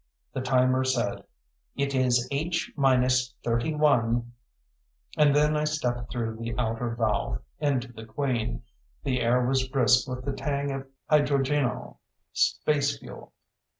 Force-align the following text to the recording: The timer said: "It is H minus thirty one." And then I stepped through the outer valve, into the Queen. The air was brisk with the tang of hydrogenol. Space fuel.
The 0.33 0.41
timer 0.41 0.83
said: 0.83 1.25
"It 1.75 1.93
is 1.93 2.27
H 2.31 2.71
minus 2.75 3.35
thirty 3.43 3.75
one." 3.75 4.31
And 5.15 5.35
then 5.35 5.55
I 5.55 5.63
stepped 5.65 6.09
through 6.11 6.37
the 6.37 6.55
outer 6.57 6.95
valve, 6.95 7.39
into 7.59 7.93
the 7.93 8.05
Queen. 8.07 8.63
The 9.03 9.21
air 9.21 9.45
was 9.45 9.67
brisk 9.67 10.07
with 10.09 10.25
the 10.25 10.33
tang 10.33 10.71
of 10.71 10.87
hydrogenol. 11.11 11.97
Space 12.33 12.97
fuel. 12.97 13.31